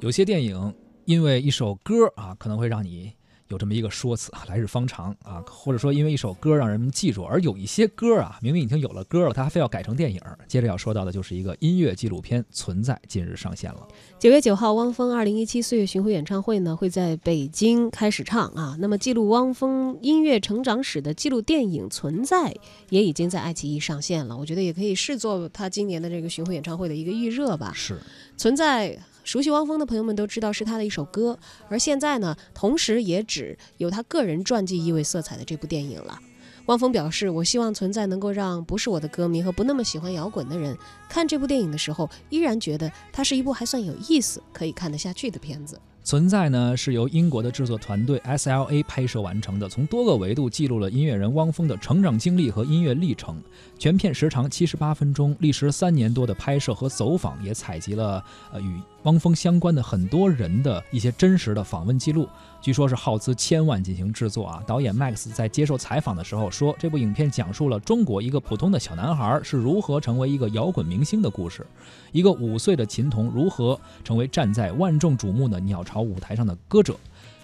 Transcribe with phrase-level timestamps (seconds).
[0.00, 0.74] 有些电影
[1.04, 3.12] 因为一首歌啊，可能会让你
[3.48, 10.18] 有这么一个说辞啊，来日方长啊，或者说因为一首歌让人们记住，而有一些歌啊，明明已经有了歌了，他还非要改成电影。
[10.48, 13.86] 接着要说到的就是一个音乐纪录片《存在》，近日上线了。
[14.18, 18.76] 九月九号，汪峰二零一七岁月巡回演唱会呢会在北京开始唱啊。
[18.78, 22.52] 那么记录汪峰音乐成长史的纪录电影《存在》
[22.88, 24.34] 也已经在爱奇艺上线了。
[24.34, 27.72] 我觉得也可以视作他今年的这个巡回演唱会的一个预热吧。
[27.74, 27.98] 是，
[28.38, 28.98] 存在。
[29.24, 31.38] 熟悉汪峰的朋友们都知道是他的一首歌，
[31.68, 36.18] 而现在呢，同时也只有他个人传记意味色彩的这部电影了。
[36.66, 40.76] 汪峰表示：“我希望存在能够让不是我的歌迷和不那么喜欢摇滚的人
[41.08, 53.40] 看这部电影的时候，依然觉得它是一部还算有意思、可以看得下去的片子。”存在呢是由英国的制作团队 SLA 拍摄完成的，从多个维度记录了音乐人汪峰的成长经历和音乐历程。
[53.78, 62.28] 全片时长七十八分钟，历时三年多的拍摄和走访，也采集了呃与汪峰相关的很多人的一些真实的访问记录。
[62.60, 64.62] 据说是耗资千万进行制作啊。
[64.66, 71.66] 导演 Max 在接受采访的时候说，这部影片讲述了中国一个普通的小男孩是如何成为一个摇滚明星的故事，
[72.12, 76.94] 一个五岁的琴童如何成为站在万众瞩目的鸟巢舞台上的歌者。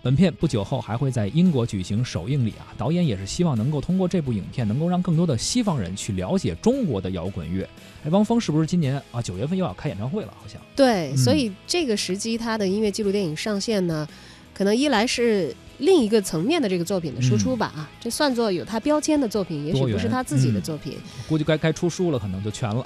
[0.00, 2.70] 本片不久后还会在英国举行首映礼啊！
[2.78, 7.68] 导演也是希望能够通过这部影片，能够让更多的西方人去了解中国的摇滚乐。
[8.04, 10.32] 哎，汪峰是不是今年啊九月份又要开演唱会了？
[10.40, 14.08] 好像对，所以这个时机他的音乐纪录电影上线呢，
[14.54, 20.96] 可能一来是另一个层面的这个作品的输出吧啊，这算作有他标签的作品，也许不是他自己的作品。
[21.28, 22.84] 估计该该出书了，可能就全了。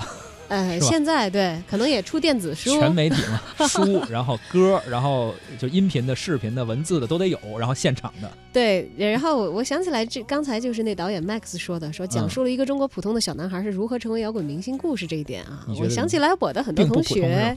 [0.52, 8.30] 呃，现在对，可能也出电子书，全媒体嘛， 书，然后歌，然后就音频的、视频的、文字的都得有，然后现场的。
[8.52, 15.64] 对，然后我我想起来，这刚才就是那导演 Max 说的，说讲述了一个中国普通的小男孩是如何成为摇滚明星故事这一点啊。
[15.80, 17.56] 我想起来我的很多同学，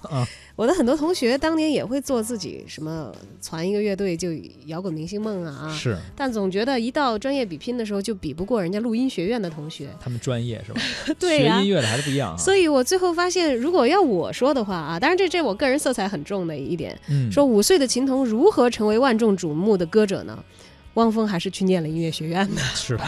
[0.55, 4.29] 我的很多同学当年也会做自己什么传一个乐队就
[4.67, 5.69] 摇滚明星梦啊。
[5.77, 5.97] 是。
[6.15, 9.89] 但总觉得一到专业比拼的时候，就比不过人家录音学院的同学。
[9.99, 10.81] 他们专业是吧？
[11.19, 12.31] 对学音乐的还是不一样。
[12.31, 16.97] 啊所以我最后发现，如果要我说的话啊，当然这这我个人色彩很重的一点，
[17.31, 20.37] 说五岁的琴童如何成为万众瞩目的歌者呢？
[20.93, 23.03] 汪峰还是去念了音乐学院的， 是的。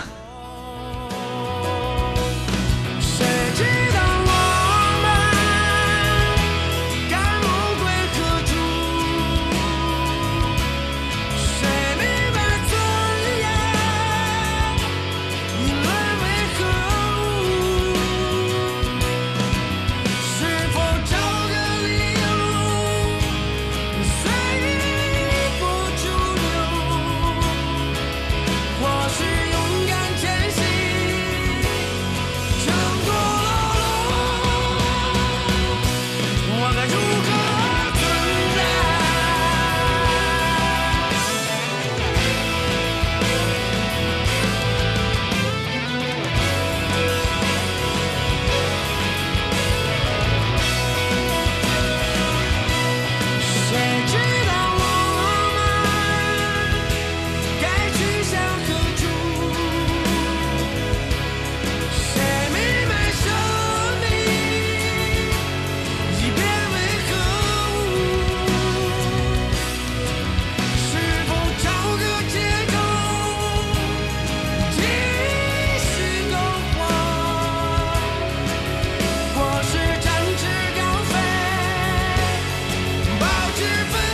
[83.60, 84.07] give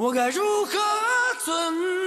[0.00, 0.78] 我该如何
[1.38, 1.99] 存？